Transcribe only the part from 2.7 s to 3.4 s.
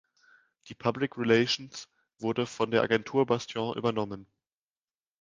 der Agentur